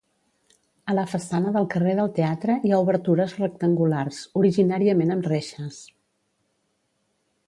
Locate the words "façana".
1.09-1.51